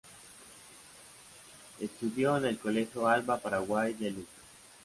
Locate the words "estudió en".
1.79-2.45